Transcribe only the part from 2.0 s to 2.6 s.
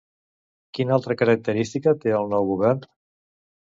té el nou